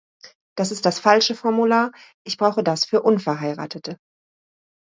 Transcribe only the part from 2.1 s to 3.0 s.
ich brauche das